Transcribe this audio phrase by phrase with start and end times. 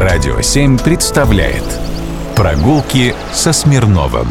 [0.00, 1.62] Радио 7 представляет
[2.34, 4.28] Прогулки со Смирновым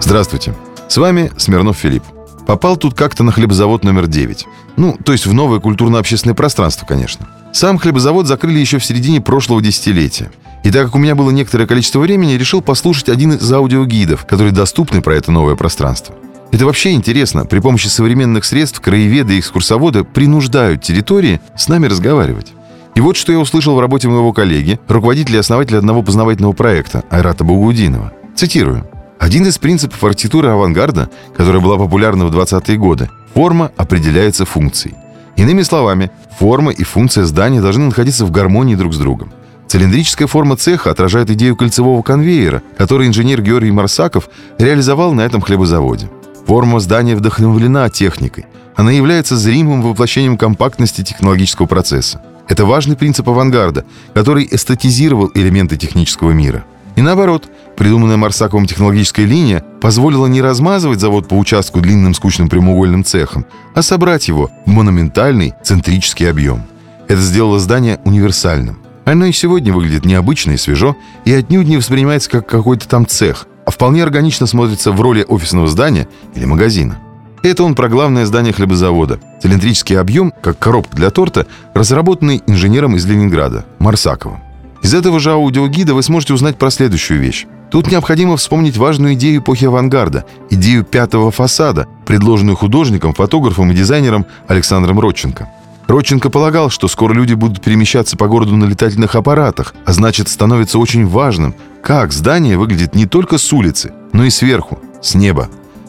[0.00, 0.54] Здравствуйте,
[0.86, 2.04] с вами Смирнов Филипп.
[2.46, 4.46] Попал тут как-то на хлебозавод номер 9.
[4.76, 7.26] Ну, то есть в новое культурно-общественное пространство, конечно.
[7.52, 10.30] Сам хлебозавод закрыли еще в середине прошлого десятилетия.
[10.62, 14.52] И так как у меня было некоторое количество времени, решил послушать один из аудиогидов, которые
[14.52, 16.14] доступны про это новое пространство.
[16.52, 17.46] Это вообще интересно.
[17.46, 22.52] При помощи современных средств краеведы и экскурсоводы принуждают территории с нами разговаривать.
[22.98, 27.04] И вот что я услышал в работе моего коллеги, руководителя и основателя одного познавательного проекта,
[27.10, 28.12] Айрата Багудинова.
[28.34, 28.88] Цитирую.
[29.20, 34.96] Один из принципов архитектуры авангарда, которая была популярна в 20-е годы, форма определяется функцией.
[35.36, 39.30] Иными словами, форма и функция здания должны находиться в гармонии друг с другом.
[39.68, 46.10] Цилиндрическая форма цеха отражает идею кольцевого конвейера, который инженер Георгий Марсаков реализовал на этом хлебозаводе.
[46.48, 48.46] Форма здания вдохновлена техникой.
[48.74, 52.20] Она является зримым воплощением компактности технологического процесса.
[52.48, 56.64] Это важный принцип авангарда, который эстетизировал элементы технического мира.
[56.96, 63.04] И наоборот, придуманная Марсаковым технологическая линия позволила не размазывать завод по участку длинным скучным прямоугольным
[63.04, 66.64] цехом, а собрать его в монументальный центрический объем.
[67.06, 68.80] Это сделало здание универсальным.
[69.04, 73.46] Оно и сегодня выглядит необычно и свежо, и отнюдь не воспринимается как какой-то там цех,
[73.64, 76.98] а вполне органично смотрится в роли офисного здания или магазина.
[77.42, 79.20] Это он про главное здание хлебозавода.
[79.42, 84.40] Цилиндрический объем, как коробка для торта, разработанный инженером из Ленинграда, Марсаковым.
[84.82, 87.46] Из этого же аудиогида вы сможете узнать про следующую вещь.
[87.70, 94.26] Тут необходимо вспомнить важную идею эпохи авангарда, идею пятого фасада, предложенную художником, фотографом и дизайнером
[94.46, 95.48] Александром Родченко.
[95.86, 100.78] Родченко полагал, что скоро люди будут перемещаться по городу на летательных аппаратах, а значит становится
[100.78, 105.48] очень важным, как здание выглядит не только с улицы, но и сверху, с неба.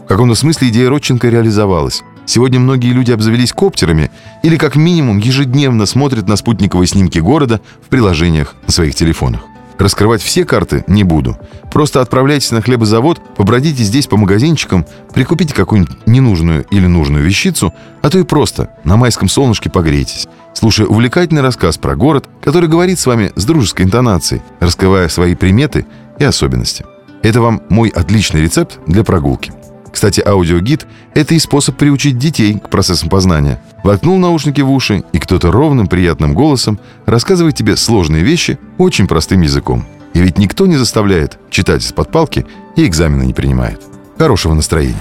[0.10, 2.02] Каком-то смысле идея Родченко реализовалась.
[2.26, 4.10] Сегодня многие люди обзавелись коптерами
[4.42, 9.42] или как минимум ежедневно смотрят на спутниковые снимки города в приложениях на своих телефонах.
[9.78, 11.38] Раскрывать все карты не буду.
[11.72, 18.10] Просто отправляйтесь на хлебозавод, побродите здесь по магазинчикам, прикупите какую-нибудь ненужную или нужную вещицу, а
[18.10, 23.06] то и просто на майском солнышке погрейтесь, слушая увлекательный рассказ про город, который говорит с
[23.06, 25.86] вами с дружеской интонацией, раскрывая свои приметы
[26.18, 26.84] и особенности.
[27.22, 29.54] Это вам мой отличный рецепт для прогулки.
[29.92, 33.60] Кстати, аудиогид— это и способ приучить детей к процессам познания.
[33.84, 39.42] Воткнул наушники в уши, и кто-то ровным приятным голосом рассказывает тебе сложные вещи очень простым
[39.42, 39.86] языком.
[40.14, 42.46] И ведь никто не заставляет читать из-под палки
[42.76, 43.82] и экзамены не принимает.
[44.18, 44.96] Хорошего настроения.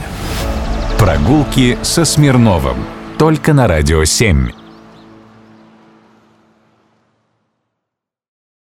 [0.99, 2.77] Прогулки со Смирновым.
[3.19, 4.58] Только на Радио 7.